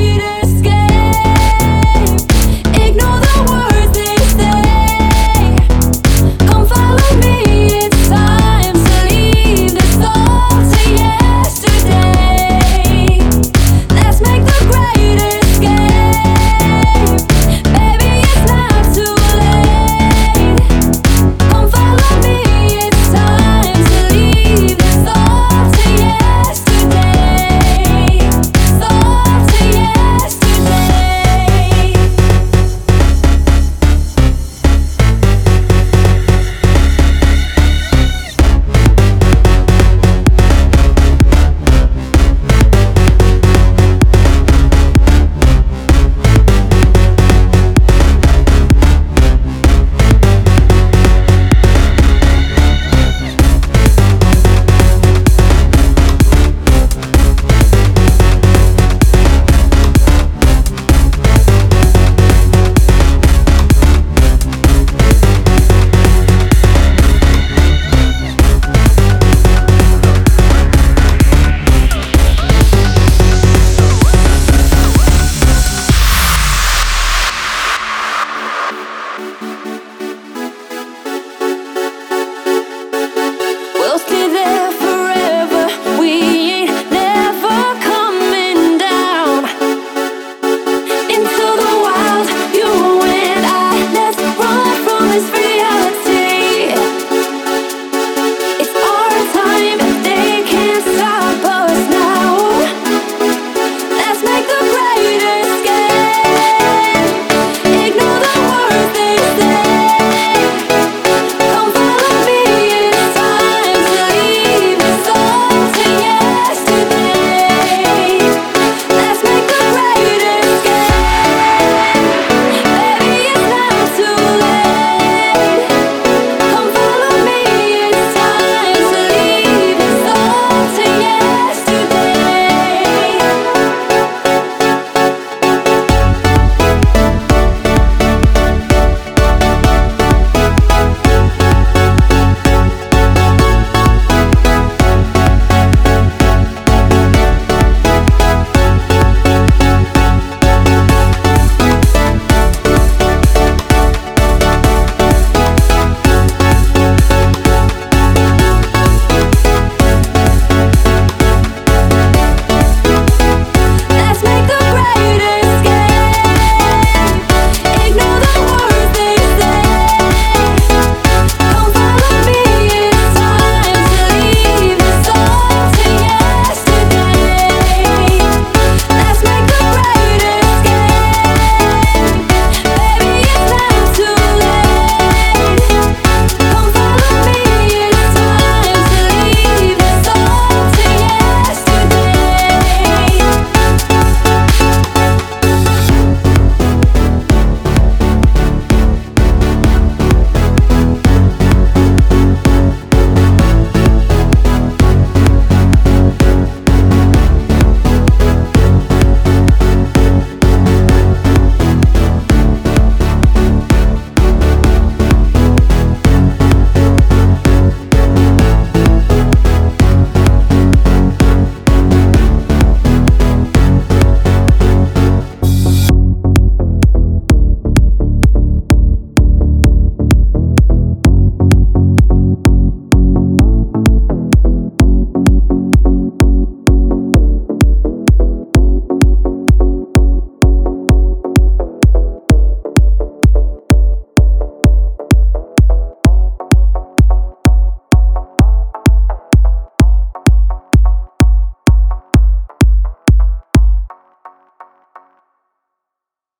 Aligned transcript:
need 0.00 0.22
it. 0.22 0.39